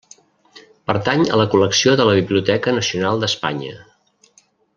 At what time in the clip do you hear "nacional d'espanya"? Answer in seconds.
2.79-3.79